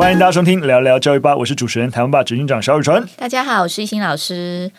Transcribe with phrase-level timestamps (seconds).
[0.00, 3.06] 欢迎大家收听聊聊教育吧，我是主持人台湾吧执行长小宇纯。
[3.18, 4.70] 大家好，我是一心老师。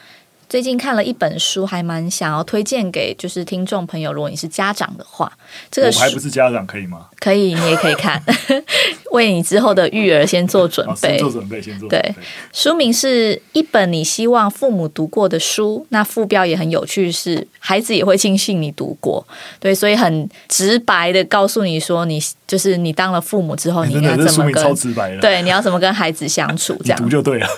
[0.51, 4.11] 最近看了一本书，还蛮想要推荐给就是听众朋友。
[4.11, 5.31] 如果你是家长的话，
[5.71, 7.05] 这个我还不是家长，可以吗？
[7.21, 8.21] 可以，你也可以看，
[9.13, 11.11] 为你之后的育儿先做准备。
[11.11, 12.13] 先做准备，先做准备。
[12.13, 12.15] 对，
[12.51, 15.87] 书名是一本你希望父母读过的书。
[15.87, 19.25] 那副标也很有趣，是孩子也会庆幸你读过。
[19.57, 27.47] 对，所以很直白的告诉你说，你就是你当了父母之后，你应该怎么跟超直白的对，你要怎么跟孩子相处，这样 读就对了。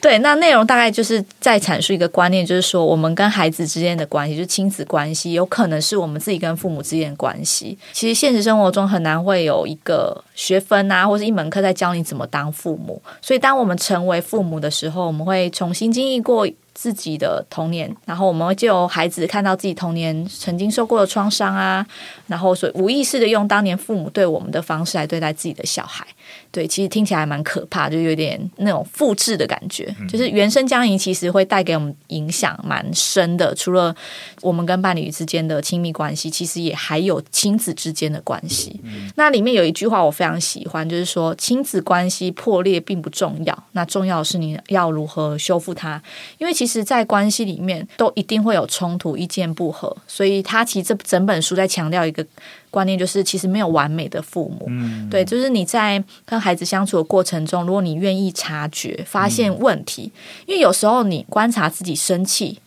[0.00, 7.76] 对，那内容大概就是在阐述一个观念，就是说我们跟孩子之间的关系，就是亲子关系，有可能是我们自己跟父母之间的关系。
[7.92, 13.00] 其实现实生活中很难会有一个学分啊，或是一门课在教你怎么当父母。
[13.20, 16.48] 所以当我们成为父母的时候，我们会重新经历过
[16.80, 21.86] 自己的童年，然后我们会就由孩子看到自己童年曾经受过的创伤啊，
[22.26, 26.06] 然后所以无意识的用当年父母对我们的方式来对待自己的小孩。
[26.50, 29.94] 对，其实听起来蛮可怕，就有点那种复制的感觉。
[30.08, 33.94] 就是原生家庭其实会带给我们影响蛮深的，除了
[34.40, 38.80] 我们跟伴侣之间的亲密关系，其实也还有亲子之间的关系。
[39.16, 46.02] 那里面有一句话我非常喜欢，就是说亲子关系破裂并不重要，那重要的是你要如何修复它。
[46.38, 52.26] 因为其实，在关系里面都一定会有冲突、意见不合，所以他其实这整本书在强调一个。
[52.70, 62.60] 观念就是，其实没有完美的父母，嗯、对，就是你在跟孩子相处的过程中，如果你愿意察觉、发现问题，嗯、因为有时候你观察自己生气。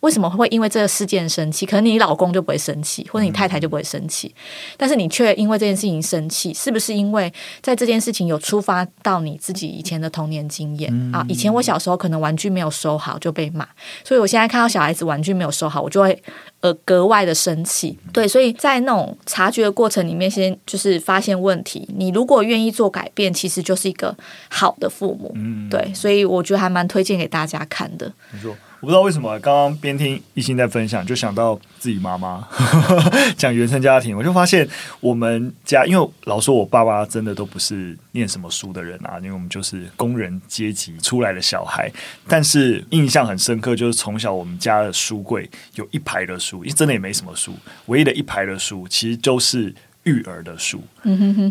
[0.00, 1.66] 为什么会因为这个事件生气？
[1.66, 4.32] 可能你老公就不会生气，或者你太太就不会生气，
[4.76, 11.26] 但是你却因为这件事情生气，是不是因为在这件事情有触发到你自己以前的童年经验啊？
[11.28, 13.66] 以前我小时候可能玩具没有收好就被骂，
[14.04, 16.22] 所以我现在看到小孩子玩具没有收好，我就会
[16.60, 17.98] 呃格外的生气。
[18.12, 21.88] 对，所以在那种察觉的过程里面，先就是发现问题。
[21.96, 24.16] 你如果愿意做改变，其实就是一个
[24.48, 25.34] 好的父母。
[25.68, 28.12] 对，所以我觉得还蛮推荐给大家看的。
[28.30, 28.56] 没错。
[28.80, 32.46] 我不知道为什么，刚刚边听一心在分享，就想到自己妈妈
[33.36, 34.68] 讲原生家庭，我就发现
[35.00, 41.90] 我们家，因为老说我爸爸真的都不是念什么书的人啊，因为我们就是工人阶级出来的小孩，
[42.28, 47.52] 但是印象很深刻，就是从小我们家的书柜有一排的书，真的也没什么书，
[47.86, 49.74] 唯一的一排的书其实都是
[50.04, 50.80] 育儿的书，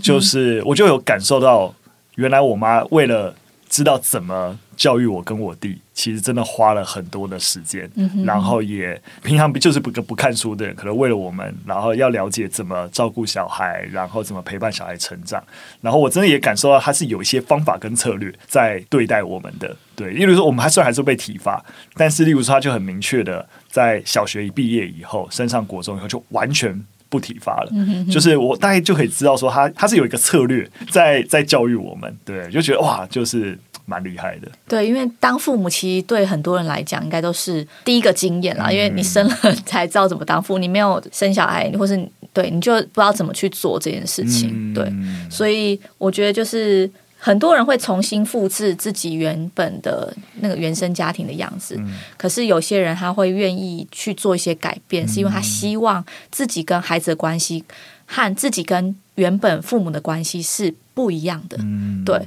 [0.01, 1.75] 就是我就有感受到，
[2.15, 3.35] 原来我妈为了
[3.67, 15.43] 知道怎么教育我跟我弟，其实真的花了很多的时间，嗯、然后也平常就是不不看书的人，可能为了我们，然后要了解怎么照顾小孩，然后怎么陪伴小孩成长，
[15.81, 19.75] 然后我真的也感受到他是有一些方法跟策略在对待我们的。
[19.95, 26.79] 对，例如说我们还虽然还是被体罚，但是例如说他就很明确的在小学一毕业以后，升上国中以后就完全
[27.09, 27.71] 不体罚了。
[28.11, 32.15] 就是我大概就可以知道说他他是有一个策略在在教育我们。
[32.23, 33.57] 对，就觉得哇，就是。
[33.89, 38.67] 蛮厉害的，对，因为当父母其实对很多人来讲，应该都是第一个经验啦。
[38.67, 41.97] 嗯、因为你生了才知道怎么当父，你没有生小孩，或是
[42.33, 44.51] 对，你就不知道怎么去做这件事情。
[44.53, 44.93] 嗯、对，
[45.31, 57.63] 所以我觉得就是很多人会重新复制自己原本的那个原生家庭的样子，嗯、可是有些人他会愿意去做一些改变，嗯、是因为他希望自己跟孩子的关系
[58.05, 61.57] 和自己跟原本父母的关系是不一样的。
[61.61, 62.21] 嗯、对。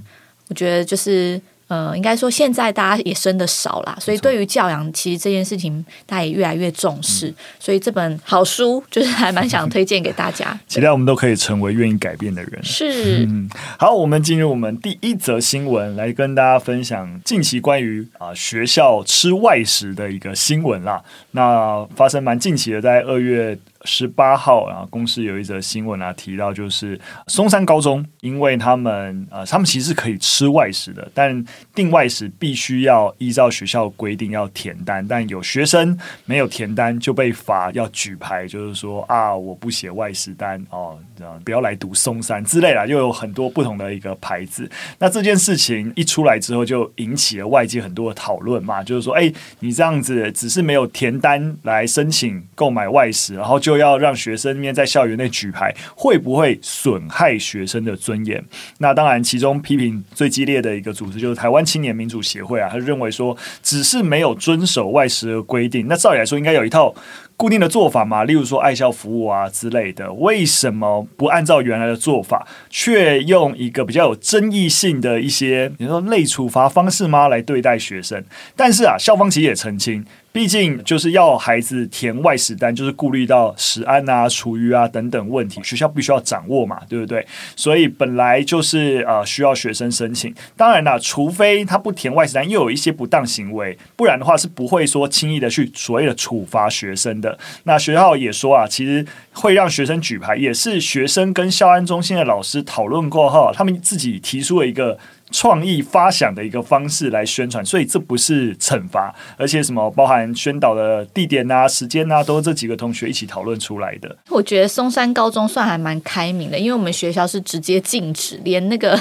[0.48, 1.40] 我觉得就是，
[1.70, 7.28] 呃，应该说现在大家也生的少啦，所以对于教养，其实这件事情大家也越来越重视。
[7.28, 10.58] 嗯、所以这本好书 就是还蛮想推荐给大家。
[10.66, 12.58] 期待我们都可以成为愿意改变的人。
[12.64, 13.48] 是，嗯，
[13.78, 21.00] 好，我们进入我们第一则新闻，来跟大家分享近期关于啊学校吃外食的一个新闻啦。
[21.30, 23.56] 那发生蛮近期的，在二月。
[23.84, 44.70] 十八号啊，公司有一则新闻啊，提到就是松山高中，因为他们呃，他们其实是可以吃外食的，但订外食必须要依照学校规定要填单，但有学生没有填单就被罚要举牌，就是说啊，我不写外食单哦，这样不要来读松山之类的，又有很多不同的一个牌子。
[44.98, 58.44] 那这件事情一出来之后，就引起了外界很多的讨论嘛，就是说，哎，你这样子只是没有填单来申请购买外食，然后就又要让学生面在校园内举牌，会不会损害学生的尊严？
[58.78, 66.92] 那当然，其中批评最激烈的一个组织就是台湾青年民主协会啊，他认为说，只是没有遵守外食的规定，那照理来说应该有一套。
[67.40, 78.22] 固定的做法嘛，例如说爱校服务啊之类的，为什么不按照原来的做法，却用一个比较有争议性的一些，比如说类处罚方式吗来对待学生？
[78.54, 87.26] 但是啊，校方其实也澄清，毕竟就是要孩子填外食单，就是顾虑到食安啊、厨余啊等等问题，学校必须要掌握嘛，对不对？
[87.56, 90.34] 所以本来就是呃需要学生申请。
[90.58, 97.29] 当然啦，除非他不填外食单，又有一些不当行为，不然的话是不会说轻易的去所谓的处罚学生的。
[97.64, 104.98] 那学校也说啊，其实会让学生举牌，也是学生跟校安中心的老师讨论过后，他们自己提出了一个。
[105.30, 114.16] 创意发想的一个方式来宣传，所以这不是惩罚，而且什么包含宣导的地点啊、时间啊，都是这几个同学一起讨论出来的。
[114.28, 119.00] 我觉得松山高中算还蛮开明的，因为我们学校是直接禁止，连那个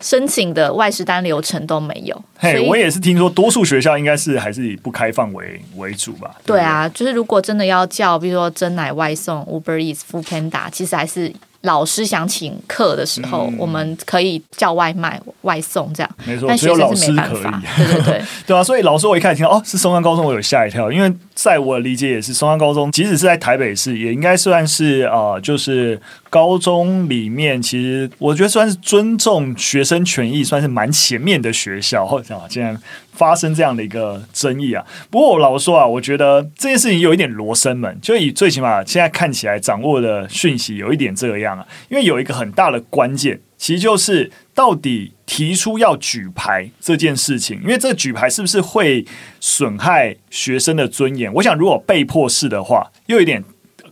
[0.00, 2.22] 申请的外事单流程都没有。
[2.38, 6.36] 嘿，我也是听说，多数学校应该是还是以不开放为为主吧？
[6.44, 11.32] 对，对啊，就是如果真的要叫，比如说真奶外送、Uber Eats、Foodpanda，其实还是。
[11.62, 16.10] 老师想请客的时候，嗯、我们可以叫外卖、外送这样。
[16.24, 17.42] 没错，只有老师可以。
[17.76, 18.64] 对对对， 对啊。
[18.64, 21.12] 所以老师，我一开始听到哦，是松山高中，我有吓一跳，因为
[21.42, 25.98] 在我理解也是松山高中，即使是在台北市，也应该算是啊、呃，就是
[26.28, 32.00] 高中里面，其实我觉得算是尊重学生权益，算是蛮前面的学校。
[32.10, 32.76] 或者竟然
[33.12, 34.84] 发生这样的一个争议啊！
[35.10, 41.64] 不过我老实说啊，我觉得这件事情有一点罗生门，就以最起码现在看起来掌握的讯息有一点这样啊。
[41.88, 49.04] 因为有一个很大的关键，其实就是到底提出要举牌这件事情，因为这举牌是不是会
[49.38, 51.30] 损害学生的尊严？
[51.34, 53.44] 我想如果被迫式的话，又有点。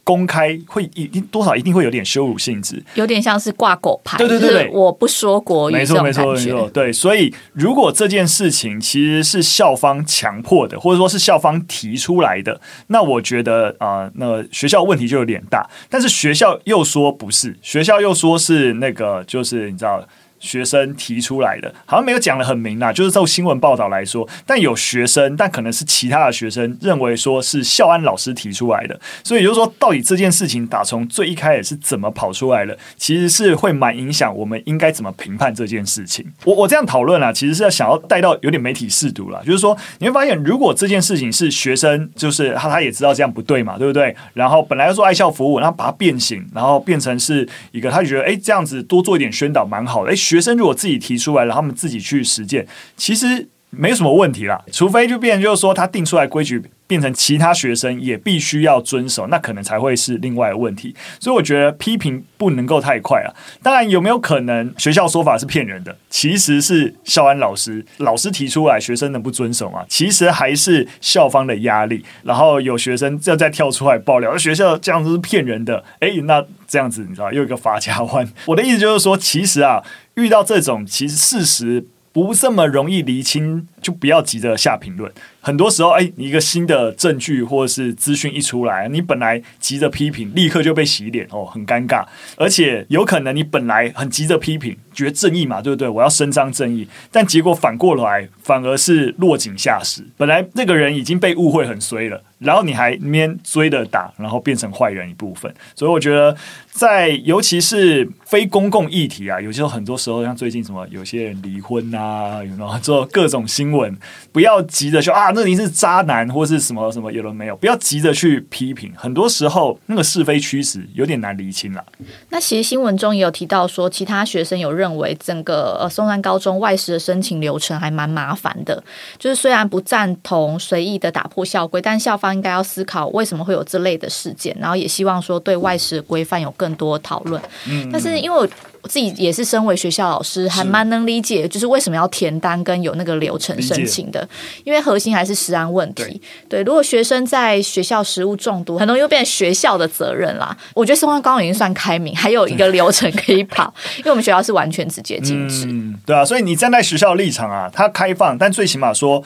[0.09, 4.17] 公开会一定多少一定会有点羞辱性质，有点像是挂狗牌。
[4.17, 6.67] 对对对对，我不说国语，没错没错没错。
[6.71, 15.69] 对，所以如果这件事情其实是校方强迫的，或者说是校方提出来的，那我觉得啊、呃，那学校问题就有点大。
[15.91, 20.03] 但是学校又说不是，学校又说是那个，就是你知道。
[20.40, 36.25] 学生提出来的，好像没有讲得很明啦，就是照新闻报道来说，但有学生，但可能是其他的学生认为说是校安老师提出来的，所以就是说，到底这件事情打从最一开始是怎么跑出来的，其实是会蛮影响我们应该怎么评判这件事情。
[36.44, 44.14] 我我这样讨论啊，其实是要想要带到有点媒体试读啦，就是说你会发现，如果这件事情是学生，就是他他也知道这样不对嘛，对不对？
[44.35, 50.14] 然后本来要做爱校服务，然后把它变形，然后变成是一个他觉得哎这样子多做一点宣导蛮好的，哎。
[50.29, 52.67] 学生如果自己提出来然后，他们自己去实践，
[52.99, 54.61] 其实没什么问题啦。
[54.71, 60.95] 除非就变就是说，他定出来规矩变成其他学生也必须要遵守，那可能才会是另外的问题。
[61.19, 63.29] 所以我觉得批评不能够太快啊。
[63.63, 65.97] 当然，有没有可能学校说法是骗人的？
[66.11, 69.85] 其实是校安老师老师提出来，学生能不遵守吗？
[69.89, 72.05] 其实还是校方的压力。
[72.23, 75.85] 然后有学生要再跳出来爆料，学校这样子是骗人的。
[76.01, 78.27] 诶，那这样子你知道又一个发夹弯。
[78.47, 79.83] 我的意思就是说，其实啊。
[80.19, 85.12] 遇到这种其实事实不这么容易厘清，就不要急着下评论。
[85.49, 92.05] 很多时候，哎，你一个新的证据或者是资讯一出来，你本来急着批评，立刻就被洗脸哦，很尴尬。
[92.37, 95.89] 而且有可能你本来很急着批评，觉得正义嘛，对不对？
[95.89, 100.03] 我要伸张正义，但结果反过来反而是落井下石。
[100.19, 105.50] 本来那个人已经被误会很衰了，然后你还面追着打，然后变成坏人一部分。
[105.75, 106.37] 所以我觉得，
[106.71, 113.97] 在尤其是非公共议题啊，有时候很多时候像最近什么有些人离婚啊，有没有做各种新闻，
[114.31, 115.33] 不要急着说啊。
[115.38, 117.56] 那你是渣男或是什么什么有了没有？
[117.56, 121.85] 不要急着去批评，很多时候那个是非曲直有点难厘清了。
[122.30, 128.83] 那其实新闻中也有提到说，其他学生有认为整个呃松山高中外事的申请流程还蛮麻烦的。
[129.18, 137.40] 就是虽然不赞同随意的打破校规，但校方应该要思考为什么会有这类的事件，然后也希望说对外事的规范有更多讨论。
[137.68, 138.49] 嗯，但是因为我。
[138.82, 144.26] 我自己也是身为学校老师，还蛮能理解，就是为什么要填单跟有那个流程申请的，
[144.64, 146.02] 因为核心还是食安问题。
[146.02, 150.56] 对，对，如果学生在学校食物中毒，很容易又变成学校的责任啦。
[150.75, 155.66] 我觉得松山高中已经算开明，还有一个流程可以跑， 因为我们学校是完全直接禁止。
[155.66, 159.23] 嗯，对啊，所以你站在学校立场啊，它开放，但最起码说。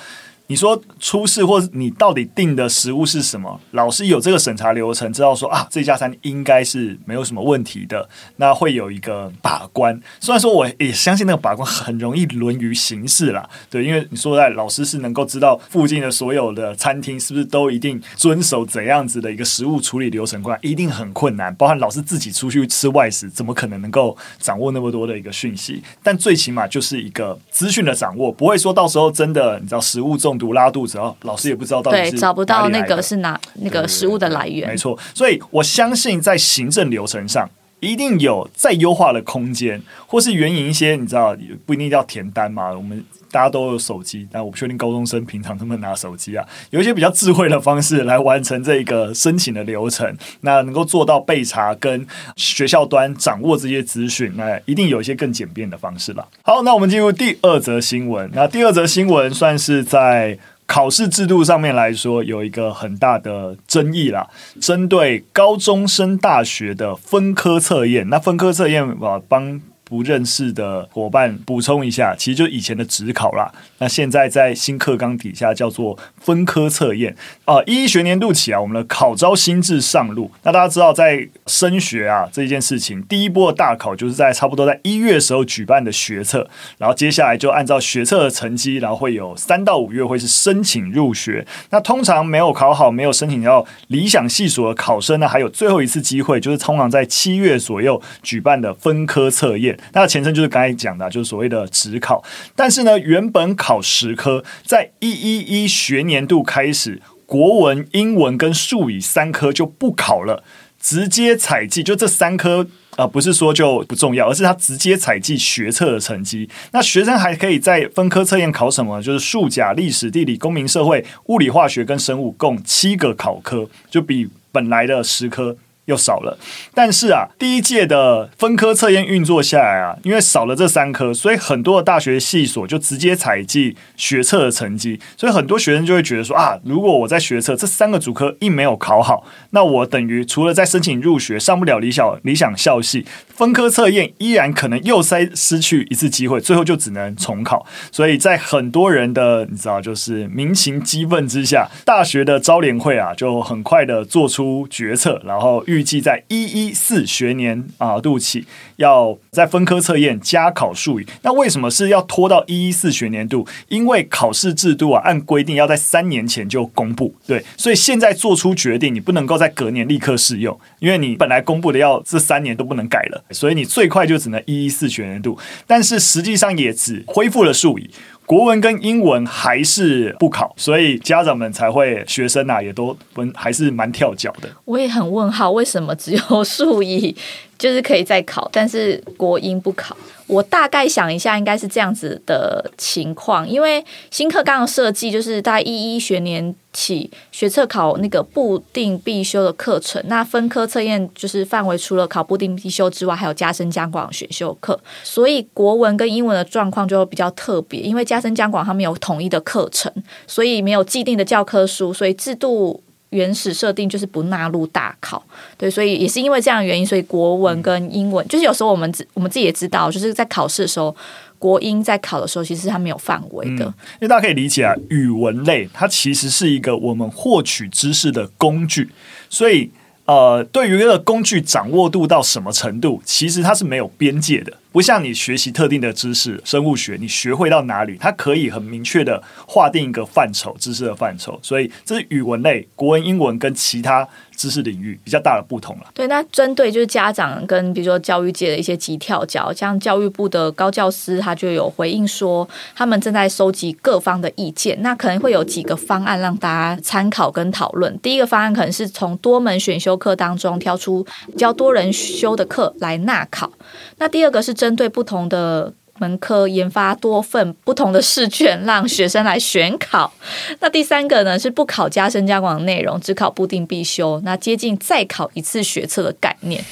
[0.52, 3.58] 你说出事，或者你到底订的食物是什么？
[3.70, 8.06] 老师有这个审查流程，知道说啊，这家餐应该是没有什么问题的，
[8.36, 9.98] 那会有一个把关。
[10.20, 21.54] 虽然说我也相信那个把关很容易沦于形式啦，对，因为你说在老师是能够知道附近的所有的餐厅是不是都一定遵守怎样子的一个食物处理流程，过来一定很困难。
[21.54, 25.82] 包含老师自己出去吃外食，怎么可能能够掌握那么多的一个讯息？
[26.02, 30.52] 但最起码就是一个资讯的掌握，不会说到时候真的你知道食物中毒毒。
[30.52, 34.68] 拉肚子啊，老师也不知道到底是对，找不到那个是哪那个食物的来源。
[34.68, 37.48] 没错，所以我相信在行政流程上
[37.82, 41.36] 一定有再优化的空间，或是援引一些你知道
[41.66, 43.04] 不一定要填单嘛，我们。
[43.32, 46.46] 大家都有手机，但我不确定高中生平常能不能拿手机啊？
[46.68, 56.28] 有一些比较智慧的方式来完成这个申请的流程，那能够做到备查跟学校端掌握这些资讯，那一定有一些更简便的方式了。
[56.42, 58.30] 好，那我们进入第二则新闻。
[58.34, 60.38] 那第二则新闻算是在
[60.72, 64.26] 考试制度上面来说有一个很大的争议啦，
[64.58, 69.60] 针对高中生大学的分科测验，那分科测验啊帮。
[69.92, 73.52] 不认识的伙伴补充一下，其实就以前的职考啦。
[73.76, 77.62] 那现在在新课纲底下叫做分科测验啊。
[77.66, 80.30] 一一学年度起啊，我们的考招新制上路。
[80.44, 91.46] 那大家知道，在升学啊这件事情，第一波的大考就是在差不多在一月时候举办的学测，然后接下来就按照学测的成绩，然后会有三到五月会是申请入学。
[91.68, 99.78] 那通常没有考好、没有申请到理想系所的考生呢，还有最后一次机会，就是通常在七月左右举办的分科测验。
[99.92, 102.22] 那前身就是刚才讲的，就是所谓的职考。
[102.56, 110.42] 但是呢，原本考十科，在一一一学年度开始，国文、英文跟数语三科就不考了，
[110.80, 111.82] 直接采计。
[111.82, 116.48] 就这三科啊、呃，不是说就不重要，而是它直接采计学测的成绩。
[116.72, 119.02] 那学生还可以在分科测验考什么？
[119.02, 125.56] 就是数甲、历史、地理、公民、社会、物理、化学跟生物，共七个考科，就比本来的十科。
[125.86, 126.38] 又少了，
[126.72, 147.66] 但是啊，第一届的分科测验运作下来啊，因为少了这三科，所以很多的大学系所就直接采计学测的成绩，所以很多学生就会觉得说啊，如果我在学测这三个主科一没有考好，那我等于除了在申请入学上不了理想理想校系，分科测验依然可能又塞失去一次机会，最后就只能重考。
[147.90, 155.64] 所以在很多人的你知道，就是民情激愤之下，大学的招联会啊，就很快的做出决策，然后。
[155.72, 158.44] 预计在一一四学年啊度起，
[158.76, 161.06] 要在分科测验加考数语。
[161.22, 163.48] 那为什么是要拖到一一四学年度？
[163.68, 167.14] 因为考试制度啊，按规定要在三年前就公布。
[167.26, 175.38] 对，所以现在做出决定，你不能够在隔年立刻适用，因为你本来公布的要这三年都不能改了，所以你最快就只能一一四学年度。
[175.66, 177.90] 但是实际上也只恢复了数语。
[178.24, 182.96] 国文跟英文还是不考，所以家长们才会，学生啊也都
[183.34, 184.48] 还是蛮跳脚的。
[184.64, 187.14] 我也很问号，为什么只有数以
[187.62, 189.96] 就是可以再考，但是国英不考？
[190.26, 209.92] 我大概想一下，应该是这样子的情况，因为新课纲的设计就是大概一一学年起学测考那个部定必修的课程，那分科测验就是范围除了考部定必修之外，还有加深加广选修课，所以国文跟英文的状况就比较特别，因为加深加广他们有统一的课程，
[210.26, 212.82] 所以没有既定的教科书，所以制度。
[213.12, 215.22] 原始设定就是不纳入大考，
[215.56, 220.94] 对，所以也是因为这样的原因，所以国文跟英文，就是有时候我们自我们自己也知道，就是在考试的时候，
[221.38, 223.64] 国英在考的时候，其实它没有范围的。
[223.66, 228.88] 因为大家可以理解啊，语文类它其实是一个我们获取知识的工具，
[229.28, 229.70] 所以
[230.12, 234.52] 呃，对于一个工具掌握度到什么程度，其实它是没有边界的。
[234.70, 241.38] 不像你学习特定的知识，生物学，你学会到哪里，它可以很明确的划定一个范畴，知识的范畴。
[241.42, 244.06] 所以这是语文类，国文、英文跟其他
[244.42, 245.84] 知识领域比较大的不同了。
[245.94, 257.96] 对，那针对就是家长跟比如说教育界的一些急跳脚，像教育部的高教师，他就有回应说，他们正在收集各方的意见，那可能会有几个方案让大家参考跟讨论。
[258.00, 263.52] 第一个方案可能是从多门选修课当中挑出比较多人修的课来纳考，
[263.98, 264.52] 那第二个是。
[264.62, 270.12] 针对不同的门科研发多份不同的试卷，让学生来选考。
[270.58, 276.62] 那第三个呢，是不考加深加广的内容，只考固定必修，那接近再考一次学测的概念。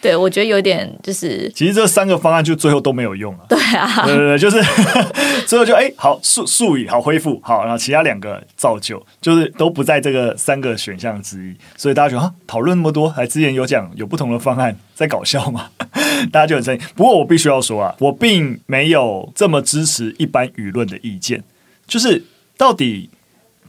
[0.00, 3.40] 对，我觉得有点就是，其实这三个方案就最后都没有用了。
[3.48, 4.62] 对啊，对对对，就是
[5.46, 11.54] 最后就哎、欸，好数术语好恢复好，然后其他两个造就，就是都不在这个三个选项之一。
[11.76, 15.68] 所以大家觉得啊，讨论那么多，还之前有讲有不同的方案，在搞笑吗？
[16.32, 16.84] 大家就很生气。
[16.94, 21.42] 不过我必须要说啊，我并没没有这么支持一般舆论的意见，
[21.88, 22.22] 就是
[22.56, 23.10] 到底。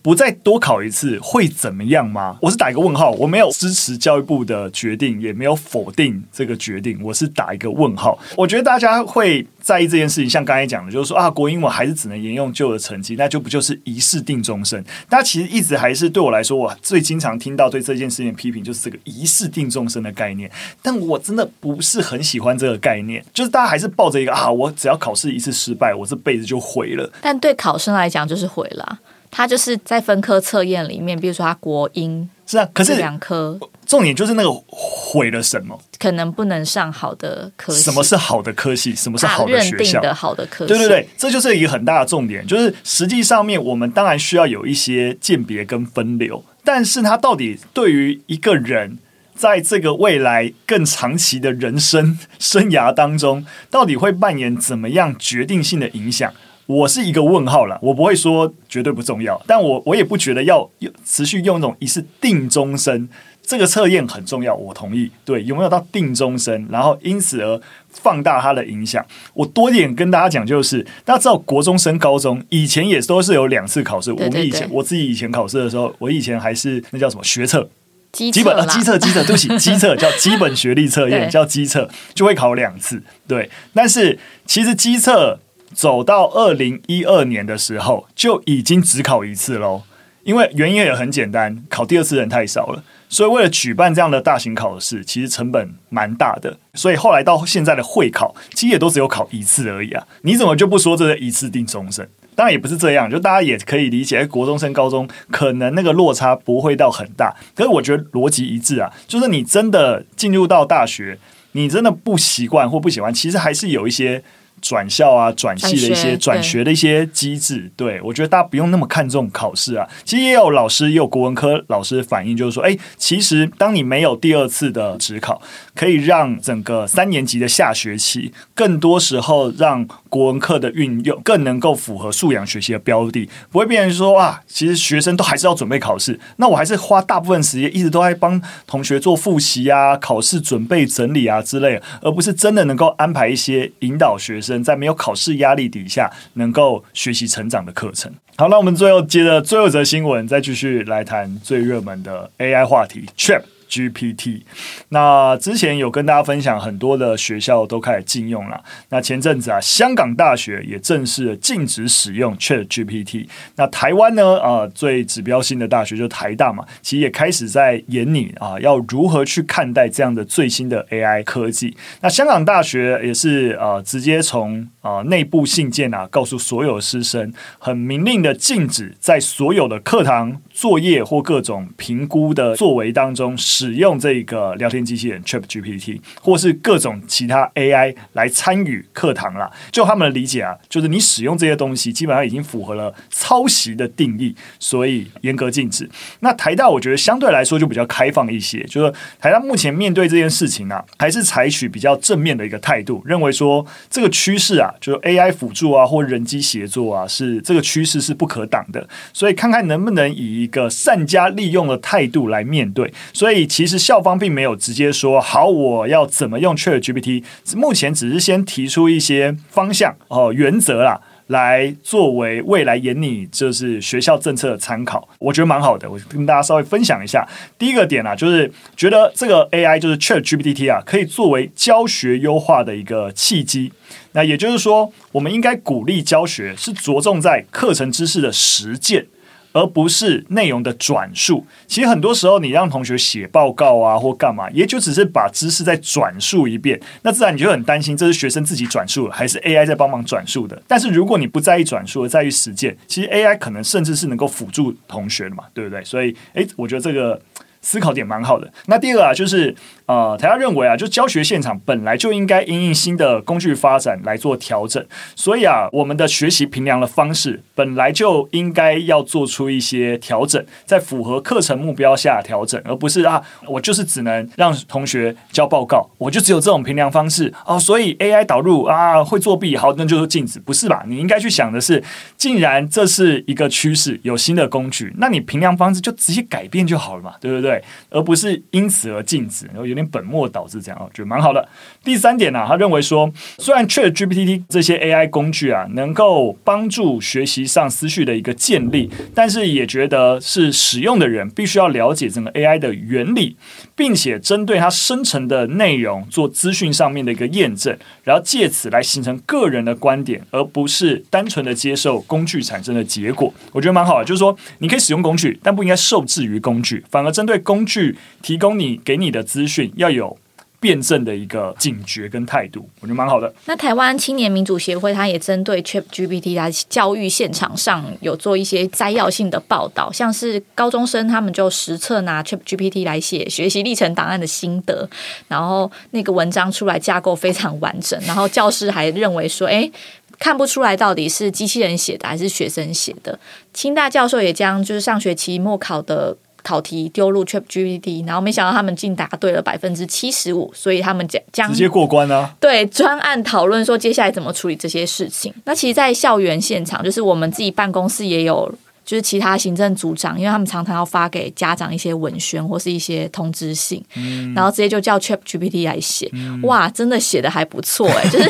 [0.02, 2.38] 不再多考一次会怎么样吗？
[2.42, 8.18] 我是打一个问号，我没有支持教育部的决定，也没有否定这个决定，我是打一个问号。
[8.36, 14.84] 我觉得大家会在意这件事情，像刚才讲的，就是说啊，国英文还是只能沿用旧的成绩，那就不就是一试定终身？
[15.10, 20.50] 大家其实一直还是对我来说，我最经常听到对这件事情的批评，就是这个一试定终身的概念。
[20.82, 27.12] 但我真的不是很喜欢这个概念，就是大家还是抱着一个啊，我只要考试一次失败，我这辈子就毁了。
[27.22, 29.00] 但对考生来讲，就是毁了。
[29.32, 35.80] 他就是在分科测验里面，比如说他国英是啊，可是两科重点就是那个毁了什么？
[36.00, 37.82] 可能不能上好的科系。
[37.82, 38.96] 什么是好的科系？
[38.96, 40.00] 什么是好的学校？
[40.02, 40.70] 的好的科系。
[40.70, 42.46] 对对对，这就是一个很大的重点。
[42.48, 48.98] 就是实际上面，我们当然需要有一些鉴别跟分流，但是它到底对于一个人，
[49.36, 56.32] 在这个未来更长期的人生 生涯当中，到底会扮演怎么样决定性的影响？
[56.70, 60.70] 我是一个问号了，我不会说绝对不重要，但我我也不觉得要
[61.04, 63.10] 持续用那种一次定终身
[63.42, 65.10] 这个测验很重要，我同意。
[65.26, 67.60] 对，有没有到定终身，然后因此而
[67.90, 69.04] 放大它的影响？
[69.34, 74.14] 我多点跟大家讲，就是大家知道国中升高中以前也都是有两次考试。
[74.14, 77.68] 我们以前我自己以前考试的时候，我以前还是那叫什么学测，
[78.12, 83.02] 基本啊基测基测，对不起，基测叫基本学历测验， 叫基测就会考两次。
[83.28, 85.40] 对，但是其实基测。
[85.74, 89.84] 走到二零一二年的时候，就已经只考一次喽。
[90.24, 96.56] 因为原因也很简单，考第二次人太少了，所以为了举办这样的大型考试，其实成本蛮大的。
[96.74, 100.06] 所以后来到现在的会考，其实也都只有考一次而已啊。
[100.24, 102.08] 你怎么就不说这是一次定终身？
[102.36, 107.36] 当然也不是这样，就大家也可以理解，国中升高中可能那个落差不会到很大。
[107.56, 111.18] 可是我觉得逻辑一致啊，就是你真的进入到大学，
[111.54, 114.22] 你真的不习惯或不喜欢，其实还是有一些。
[114.62, 119.88] 转校啊，转系的一些转学的一些机制，对，对我觉得大家不用那么看重考试啊。
[120.04, 125.42] 其实也有老师，也有国文科老师反映，就是说，哎，其实当你没有第二次的职考，
[125.80, 144.62] 可以让整个三年级的下学期，更多时候让国文课的运用更能够符合素养学习的标的，不会变成说啊，其实学生都还是要准备考试，那我还是花大部分时间一直都在帮同学做复习啊、考试准备整理啊之类的，而不是真的能够安排一些引导学生。
[144.62, 148.12] 在没有考试压力底下，能够学习成长的课程。
[148.36, 154.42] 好，那我们最后接着最后一则新闻，再继续来谈最热门的 AI 话题 Chat GPT，
[154.90, 158.62] 那之前有跟大家分享，很多的学校都开始禁用了。
[158.90, 163.28] 那前阵子啊，香港大学也正式禁止使用 Chat GPT。
[163.56, 171.78] 那台湾呢，啊、呃，最指标性的大学就台大嘛，其实也开始在研拟啊，要如何去看待这样的最新的 AI 科技。
[172.02, 183.38] 那香港大学也是啊、呃，直接从啊内部信件啊，告诉所有师生，很明令的禁止在所有的课堂作业或各种评估的作为当中。
[183.60, 189.52] 使用这个聊天机器人 ChatGPT，或是各种其他 AI 来参与课堂啦。
[189.70, 195.90] 就他们的理解啊，就是你使用这些东西，基本上已经符合了抄袭的定义，所以严格禁止。
[196.22, 213.49] 那台大我觉得相对来说就比较开放一些，就是台大目前面对这件事情啊，还是采取比较正面的一个态度，认为说这个趋势啊，就是 AI 辅助啊或人机协作啊，是这个趋势是不可挡的，所以看看能不能以一个善加利用的态度来面对，所以。
[213.50, 217.24] 其实校方并没有直接说好，我要怎么用 ChatGPT，
[217.56, 225.90] 目前只是先提出一些方向哦原则啦，来作为未来研拟就是学校政策的参考，我觉得蛮好的。
[225.90, 233.74] 我跟大家稍微分享一下，第一个点啊，就是觉得这个 AI 就是 ChatGPT 啊，可以作为教学优化的一个契机。
[234.14, 239.06] 那也就是说，我们应该鼓励教学是着重在课程知识的实践。
[239.52, 241.46] 而不是内容的转述。
[241.68, 246.80] 其实很多时候，你让同学写报告啊，或干嘛，也就只是把知识再转述一遍。
[247.02, 250.62] 那自然你就很担心，这是学生自己转述，还是 AI 在帮忙转述的？
[250.68, 255.84] 但是如果你不在意转述，而在于实践，其实 AI 可能甚至是能够辅助同学的嘛，对不对？
[255.84, 257.22] 所以，诶，我觉得这个
[257.62, 258.52] 思考点蛮好的。
[258.68, 259.56] 那第二个啊，就是。
[259.90, 280.84] 呃，台大认为啊，就教学现场本来就应该因应新的工具发展来做调整，所以啊，我们的学习评量的方式本来就应该要做出一些调整，在符合课程目标下调整，而不是啊，我就是只能让同学交报告，我就只有这种评量方式哦，所以 AI 导入啊会作弊，好，那就是禁止，不是吧？
[280.86, 281.84] 你应该去想的是，
[282.16, 287.60] 既然这是一个趋势，有新的工具，那你评量方式就直接改变就好了嘛，对不对？
[287.90, 291.48] 而不是因此而禁止，然后有本末倒置，这样啊，觉得蛮好的。
[291.84, 303.36] 第三点呢、他认为说，虽然 ChatGPT 这些 AI 工具啊，能够帮助学习上思绪的一个建立，但是也觉得是使用的人必须要了解整个 AI 的原理，
[303.76, 313.34] 并且针对它生成的内容做资讯上面的一个验证，然后借此来形成个人的观点，而不是单纯的接受工具产生的结果。
[313.52, 320.18] 我觉得蛮好的，就是说你可以使用工具，但不应该受制于工具，反而针对工具提供你给你的资讯要有
[320.60, 323.34] 辩证的一个警觉跟态度，我觉得蛮好的。
[323.46, 334.90] 那台湾青年民主协会，它也针对 ChatGPT 在教育现场上有做一些摘要性的报道，像是高中生他们就实测拿 ChatGPT 来写学习历程档案的心得，
[335.30, 339.72] 然后那个文章出来架构非常完整，然后教师还认为说，哎，
[340.20, 343.18] 看不出来到底是机器人写的还是学生写的。
[343.54, 346.18] 清大教授也将就是上学期末考的。
[346.44, 352.34] 考题丢入 ChatGPT，然后没想到他们竟答对了百分之七十五，所以他们将将直接过关啊！
[352.40, 355.34] 对，专案讨论说接下来怎么处理这些事情。
[355.46, 358.54] 那其实，在校园现场，就是我们自己办公室也有。
[358.86, 368.30] 就是其他行政组长，因为他们常常要发给家长一些文宣或是一些通知信，嗯、然后直接就叫 ChatGPT 来写，嗯、哇，真的写的还不错哎，就是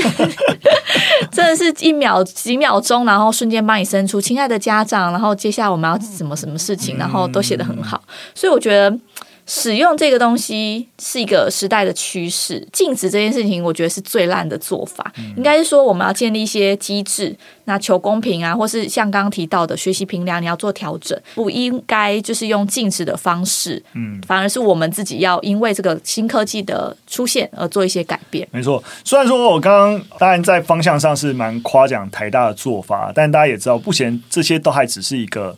[1.32, 8.02] 真的是一秒几秒钟，然后瞬间帮你生出亲爱的家长，然后接下来我们要什么什么事情，然后都写得很好，
[8.34, 8.98] 所以我觉得。
[9.50, 15.12] 使用这个东西是一个时代的趋势，禁止这件事情，我觉得是最烂的做法。
[15.18, 28.48] 嗯、应该是说，我们要建立一些机制，那求公平啊，或是像刚刚提到的学习评量，你要做调整，不应该就是用禁止的方式，嗯，反而是我们自己要因为这个新科技的出现而做一些改变。
[28.52, 35.58] 没错，虽然说我刚刚当然在方向上是蛮夸奖台大的做法，但大家也知道，目前这些都还只是一个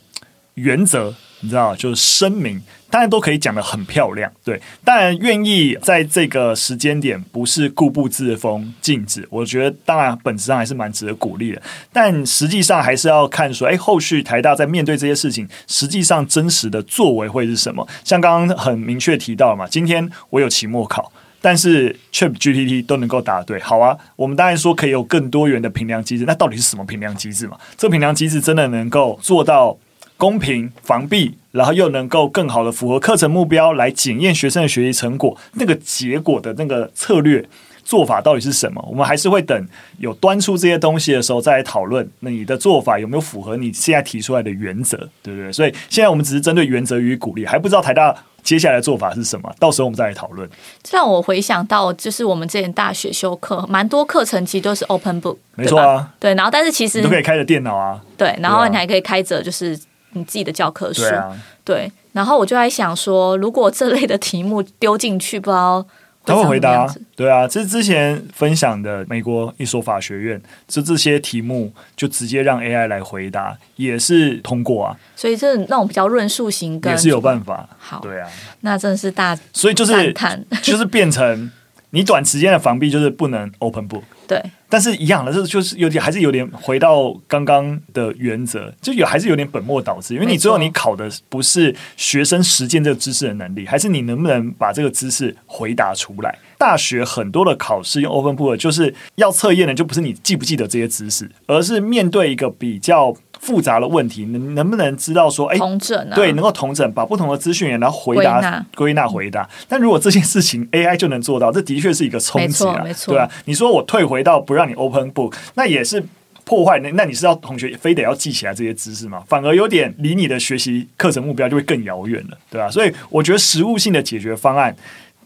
[0.54, 1.14] 原则。
[1.42, 4.60] 你知道，就是声明，当然都可以讲得很漂亮，对。
[4.84, 11.60] 当然愿意在这个时间点不是固步自封禁止，我觉得当然本质上还是蛮值得鼓励的。
[11.92, 17.86] 但实际上还是要看说，哎，后续台大在面对这些事情，实际上真实的作为会是什么？
[18.04, 23.98] 像刚刚很明确提到了嘛，今天我有期末考，但是 ChatGPT 都能够答对，好啊。
[24.14, 27.58] 我们当然说可以有更多元的评量机制，那到底是什么评量机制嘛？
[27.76, 29.76] 这评量机制真的能够做到？
[30.22, 37.44] 公平防弊，然后又能够更好的符合课程目标来检验学生的学习成果，那个结果的那个策略
[37.82, 38.80] 做法到底是什么？
[38.88, 42.08] 我们还是会等有端出这些东西的时候再来讨论。
[42.20, 44.96] 那你的做法有没有符合你现在提出来的原则？
[45.24, 45.52] 对不对？
[45.52, 49.52] 所以现在我们只是针对原则予以鼓励，还不知道台大接下来的做法是什么。
[49.58, 50.48] 到时候我们再来讨论。
[50.84, 56.12] 这让我回想到，就是我们之前大学修课，蛮多课程其实都是 open book，没错啊。
[56.20, 58.00] 对，然后但是其实你都可以开着电脑啊。
[58.16, 59.76] 对，然后你还可以开着就是。
[60.12, 65.88] 你自己的教科书，对，啊、对，然后我就在想说，如果这类的题目丢进去，不知道会
[66.24, 74.96] 他会回答，对啊，这是之前分享的美国一所法学院，这这些题目就直接让 AI 来回答，也是通过啊。
[75.16, 77.68] 所以这那种比较论述型的，也是有办法。
[77.78, 78.28] 好，对啊，
[78.60, 80.14] 那真的是大，所以就是
[80.62, 81.50] 就是变成
[81.90, 84.40] 你短时间的防弊就是不能 open book，对。
[84.72, 90.14] 但是一样的，这就是有点，还是有点回到刚刚的原则，就有还是有点本末倒置。
[90.14, 96.38] 因为你最后你考的不是学生实践这个知识的能力，还是你能不能把这个知识回答出来。
[96.56, 109.46] 大学很多的考试用 Open Book，就是要测验的，就不是你记不记得这些知识，而是面对一个比较复杂的问题，能能不能知道说，哎，统整啊，对，能够同整，把不同的资讯然后回答归纳回答。
[109.68, 114.62] 但如果这件事情 AI 就能做到，这的确是一个冲击啊，对啊，你说我退回到不让。
[114.62, 116.00] 你 open book，那也是
[116.44, 116.78] 破坏。
[116.78, 119.20] 那那你是要同学非得要记起来这些知识吗？
[119.26, 122.70] 反而有点离你的学习课程目标就会更遥远了，对吧？
[122.70, 124.72] 所以我觉得实物性的解决方案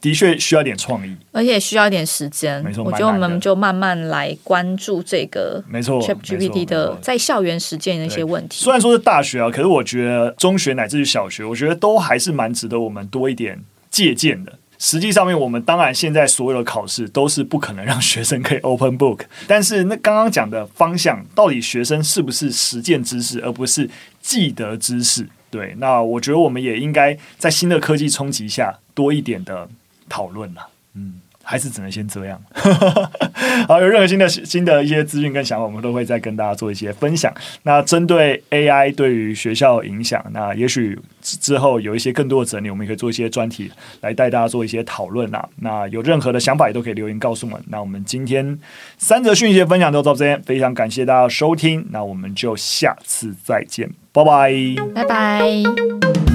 [0.06, 2.62] 的确需要一点创意，而且需要一点时间。
[2.62, 8.62] 没错，我觉得我们就慢慢来关注这个，没错，ChatGPT 的在校园实践的一些问题。
[8.62, 14.52] 虽然说是大学啊，可是我觉得中学乃至于小学，我觉得都还是蛮值得我们多一点借鉴的。
[14.78, 23.90] 实际上面，我们当然现在所有的考试都是不可能让学生可以 open book，但是那刚刚讲的方向，到底学生是不是实践知识，而不是
[24.20, 25.26] 记得知识？
[25.50, 29.66] 对，那我觉得我们也应该在新的科技冲击下多一点的
[30.08, 30.68] 讨论了。
[30.94, 31.20] 嗯。
[31.48, 32.42] 还是只能先这样。
[33.68, 37.32] 好，有任何新的新的一些资讯跟想法，我们都会再跟大家做一些分享。
[37.62, 45.48] 那针对 AI 对于学校影响，那也许之后有一些更多的整理，我们也可以做一些专题来带大家做一些讨论啊。
[45.60, 47.62] 那有任何的想法也都可以留言告诉我们。
[47.68, 48.58] 那我们今天
[48.98, 51.86] 三则讯息的分享都到这边，非常感谢大家收听。
[51.90, 54.52] 那我们就下次再见，拜拜，
[54.92, 56.25] 拜拜。